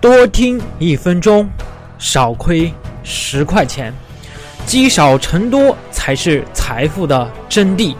[0.00, 1.48] 多听一分钟，
[1.98, 3.92] 少亏十块钱，
[4.64, 7.96] 积少成多才是财富的真谛。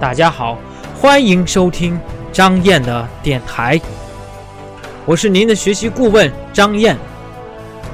[0.00, 0.58] 大家好，
[1.00, 1.96] 欢迎收听
[2.32, 3.80] 张燕的电台，
[5.06, 6.96] 我是您的学习顾问张燕。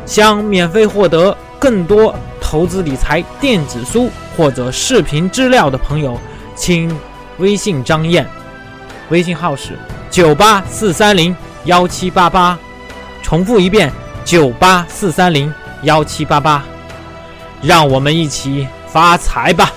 [0.07, 4.09] 想免费获得更多投资理财电子书
[4.39, 6.19] 或者视频资料的朋友，
[6.57, 6.91] 请
[7.37, 8.27] 微信张燕，
[9.11, 9.79] 微信号是
[10.11, 12.59] 九八四三零幺七八八。
[13.29, 13.93] 重复一遍：
[14.25, 16.65] 九八四三零幺七八八，
[17.63, 19.71] 让我们一起发财吧！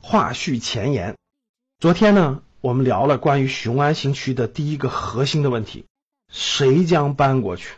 [0.00, 1.16] 话续前言，
[1.80, 5.84] 昨天呢，我们聊了关于雄安新区的第一个核心的问题：
[6.32, 7.74] 谁将搬过去？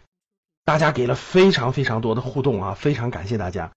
[0.67, 3.73] 大家给了非常非常多的互动啊，非常感谢大家。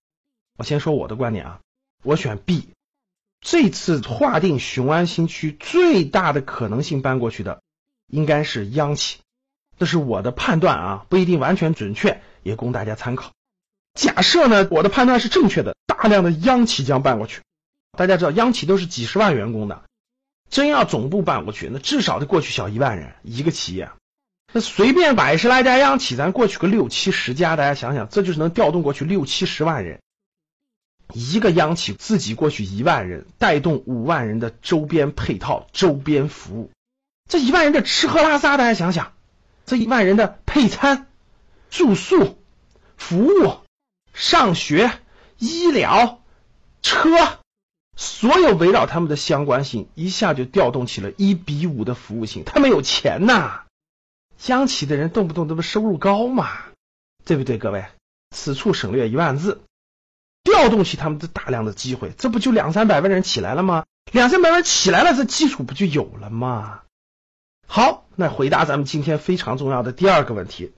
[0.57, 1.61] 我先说我的观点啊，
[2.03, 2.67] 我选 B。
[3.41, 7.61] 这次划定雄安新区最大的可能性搬过去的，
[8.07, 9.19] 应该是央企，
[9.77, 13.31] 这是我的判断啊，不一定完全准确，也供大家参考。
[13.93, 17.41] 假设呢，我的判断是正确的，大量的央企将搬过去。
[17.97, 19.83] 大家知道，央企都是几十万员工的，
[20.49, 23.89] 真要总部搬过去，那至少得过去小一万人一个企业。
[24.51, 30.01] 那随便百十来家央企，咱过去个六七十家，大家想想，这就是能调动过去六七十万人。
[31.13, 36.71] 一个央企自己过去一万人，带动五万人的周边配套、周边服务。
[37.27, 39.13] 这一万人的吃喝拉撒，大家想想，
[39.65, 41.07] 这一万人的配餐、
[41.69, 42.37] 住宿、
[42.97, 43.57] 服务、
[44.13, 44.91] 上学、
[45.37, 46.21] 医疗、
[46.81, 47.09] 车，
[47.95, 52.43] 所有围绕他们的相关性，一下就调动起了一比五的服务性。
[52.45, 53.63] 他们有钱呐，
[54.47, 56.49] 央企的人动不动这不收入高嘛，
[57.25, 57.57] 对不对？
[57.57, 57.85] 各位，
[58.35, 59.61] 此处省略一万字。
[60.49, 63.85] 调动起他们的大量的机会，这不就两三百万人起来了吗？
[64.11, 66.81] 两三百万起来了，这基础不就有了吗？
[67.67, 70.73] 好，那回答咱们今天非常重要的第二个问题。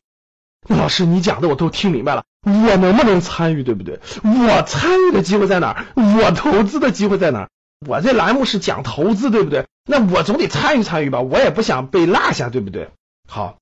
[0.68, 4.00] 老师，你讲的我都听明白了，我能不能参与，对不对？
[4.24, 5.86] 我参与的机会在哪儿？
[5.96, 7.50] 我投资的机会在哪儿？
[7.88, 9.66] 我这栏目是讲投资，对不对？
[9.86, 12.92] 那我总得参与参与吧，我也不想被落下，对不对？
[13.28, 13.58] 好，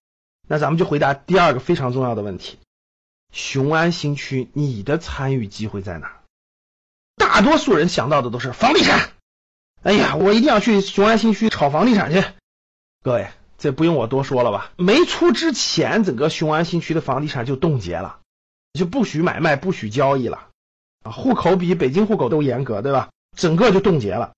[0.47, 2.57] 那咱们就回答第二个非常重要的问题。
[3.31, 6.11] 雄安新区，你的参与机会在哪？
[7.15, 9.11] 大多数人想到的都是房地产。
[9.83, 12.23] 哎呀，我一定要去雄安新区炒房地产去。
[13.03, 14.71] 各位，这不用我多说了吧？
[14.77, 18.19] 没出之前，整个雄安新区的房地产就冻结了，
[18.73, 20.47] 就不许买卖，不许交易了。
[21.03, 23.09] 啊，户口比北京户口都严格，对吧？
[23.37, 24.31] 整个就冻结了。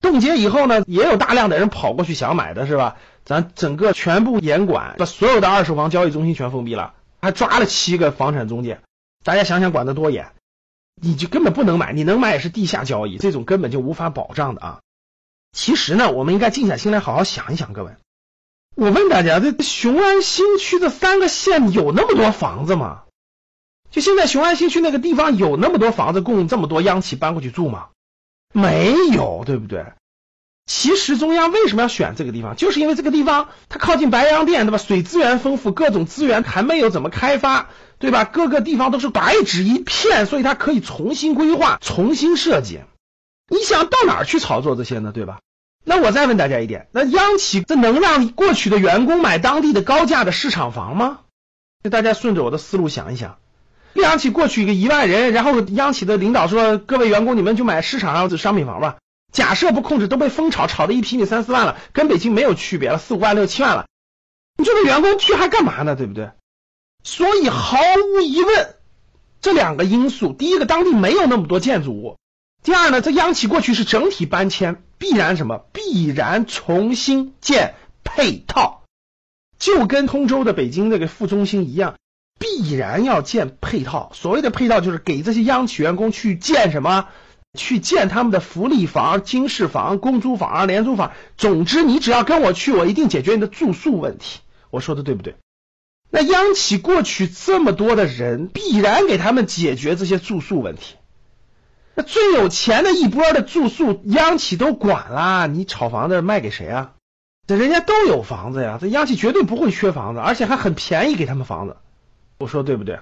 [0.00, 2.98] 冻结以后呢，也有大量的人跑过去想买的是吧？
[3.24, 6.94] 咱整个全部严管，把所有的二手房交易中心全封闭了。
[7.24, 8.80] 还抓了七个房产中介，
[9.24, 10.32] 大家想想管得多严，
[10.94, 14.80] 你就根本不能买，你能买也是地下交易，这种根本就无法保障的啊。
[15.52, 17.92] 其实呢，我们应该静下心来好好想一想，各位，
[18.76, 23.02] 我问大家，这雄安新区的三个县有那么多房子吗？
[23.90, 27.88] 就现在雄安新区那个地方有那么多房子供这么多央企搬过去住吗？
[28.52, 29.92] 没有，对不对？
[30.66, 32.56] 其实中央为什么要选这个地方？
[32.56, 34.78] 就是因为这个地方它靠近白洋淀，对吧？
[34.78, 38.24] 水资源丰富，各种资源还没有怎么开发，对吧？
[38.24, 42.80] 各个地方都是白纸一片，所以它可以重新规划、重新设计。
[43.48, 45.12] 你想到哪儿去炒作这些呢？
[45.12, 45.40] 对吧？
[45.84, 51.18] 那我再问大家一点：那央企这能让过去的员工买当地的高价的市场房吗？
[51.82, 53.36] 那大家顺着我的思路想一想，
[53.92, 58.96] 央企过去一个一万人，然后央企的领导说：“各位员工，你们就买市场上的商品房吧。”
[59.34, 63.88] 假设不控制都被风炒，炒的一平米三四万了，跟北京没有区别了，四五万六七万了，
[64.56, 65.96] 你说这员工去还干嘛呢？
[65.96, 66.30] 对不对？
[67.02, 67.76] 所以毫
[68.16, 68.76] 无疑问，
[69.40, 72.16] 这两个因素，第一个当地没有那么多建筑物，
[72.62, 75.66] 第二呢，这央企过去是整体搬迁，必然什么？
[75.72, 77.74] 必然重新建
[78.04, 78.84] 配套，
[79.58, 81.96] 就跟通州的北京这个副中心一样，
[82.38, 84.12] 必然要建配套。
[84.14, 87.08] 所谓的配套，就是给这些央企员工去建什么？
[87.54, 94.40] 去建他们的福利房、经适房、公租房、廉租房，总之你只要跟我去，我一定解决你的住宿问题。
[94.70, 95.36] 我说的对不对？
[96.10, 100.96] 那央企过去这么多的人，必然给他们解决这些住宿问题。
[101.94, 106.92] 那最有钱的一波的住宿，央企都管了，你炒房子卖给谁啊？
[107.46, 111.76] 这人家都有房子呀，这央企绝对不会缺房子，而且还很便宜给他们房子。
[112.38, 112.98] 我说对不对？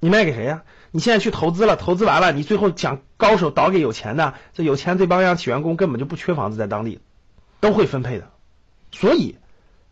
[0.00, 0.62] 你卖给谁呀？
[0.90, 7.00] 你现在去投资了，投资完了，你最后想高手倒给有钱的，这有钱这帮央企员工根本就不缺房子，在当地
[7.60, 8.30] 都会分配的。
[8.90, 9.36] 所以，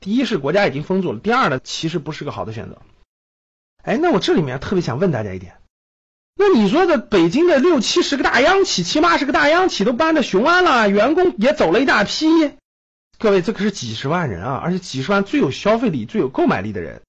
[0.01, 2.79] 第一是国家已经封住了，第二呢，其实不是个好的选择。
[3.83, 5.59] 哎，那我这里面特别想问大家一点：
[6.35, 12.27] 那你说的北京的六七十个大央企，七八十个大央企都搬到雄安了，员工也走了一大批。
[13.19, 17.03] 各位，这可是几十万人啊，而且几十万最有消费力、最有购买力的人。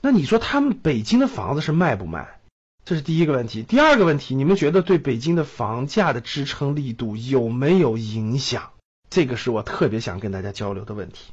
[0.00, 2.40] 那你说他们北京的房子是卖不卖？
[2.84, 3.62] 这是第一个问题。
[3.62, 8.70] 第二个问题，你们觉得对北京的房价的支撑力度有没有影响？
[9.08, 11.32] 这个是我特别想跟大家交流的问题。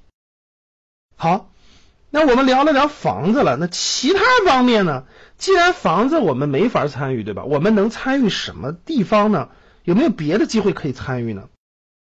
[1.16, 1.50] 好，
[2.12, 5.06] 那我们聊了聊房子了，那其他方面呢？
[5.38, 7.46] 既然房子我们没法参与，对吧？
[7.46, 9.50] 我们能参与什么地方呢？
[9.84, 11.50] 有没有别的机会可以参与呢？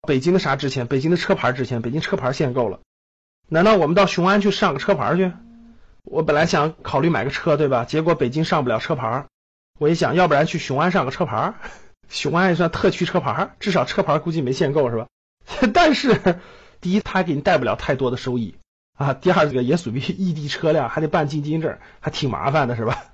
[0.08, 0.88] 北京的啥值钱？
[0.88, 2.80] 北京的车牌值钱，北京车牌限购了。
[3.48, 5.32] 难道我们到雄安去上个车牌去？
[6.04, 7.86] 我本来想考虑买个车，对吧？
[7.86, 9.28] 结果北京上不了车牌。
[9.77, 11.54] 我一想，要不然去雄安上个车牌，
[12.10, 15.07] 雄安也算特区车牌，至少车牌估计没限购是吧？
[15.74, 16.39] 但是
[16.80, 18.56] 第一，它给你带不了太多的收益
[18.98, 23.06] 啊；第二，这个也属于异地车辆，还得办进京证，还挺麻烦的是吧？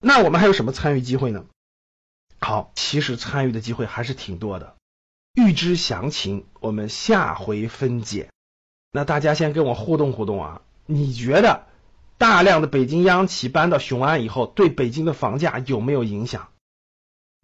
[0.00, 1.44] 那我们还有什么参与机会呢？
[2.40, 4.74] 好，其实参与的机会还是挺多的。
[5.34, 8.28] 预知详情，我们下回分解。
[8.90, 11.66] 那大家先跟我互动互动啊，你觉得？
[12.16, 16.48] 大量的北京央企搬到雄安以后，对北京的房价有没有影响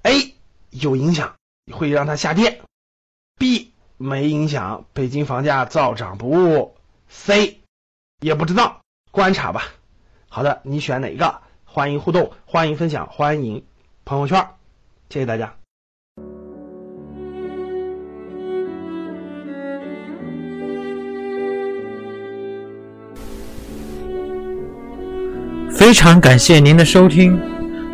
[0.03, 0.35] ？A
[0.71, 1.37] 有影响，
[1.73, 2.63] 会让它下跌
[3.39, 6.77] ；B 没影响，北京房价照涨不误
[7.09, 7.61] ；C
[8.21, 8.81] 也不知道，
[9.11, 9.65] 观察吧。
[10.29, 11.43] 好的，你选哪个？
[11.65, 13.65] 欢迎互动，欢迎分享，欢迎
[14.05, 14.55] 朋友圈，
[15.09, 15.60] 谢谢大家。
[25.91, 27.37] 非常感谢您的收听。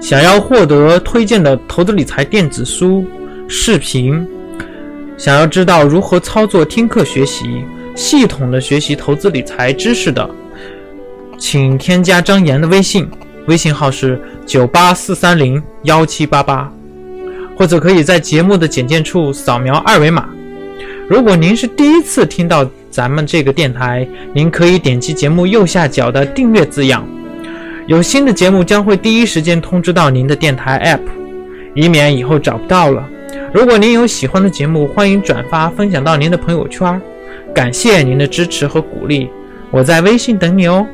[0.03, 3.07] 想要获得推荐的投资理财电子书、
[3.49, 4.23] 视频，
[5.17, 7.65] 想要知道如何操作听课学习，
[7.95, 10.29] 系统的学习投资理财知识的，
[11.39, 13.09] 请添加张岩的微信，
[13.47, 16.71] 微信号是九八四三零幺七八八，
[17.57, 20.29] 或者可以在节目的简介处扫描二维码。
[21.09, 27.03] 如果您是第一次听到咱们这个电台，您可以点击节目右下角的订阅字样。
[27.87, 31.09] 有新的节目将会第一时间通知到您的电台 App，
[31.73, 33.09] 以免以后找不到了。
[33.53, 37.01] 如果您有喜欢的节目，欢迎转发分享到您的朋友圈。
[37.55, 39.31] 感谢您的支持和鼓励，
[39.71, 40.85] 我在微信等你哦。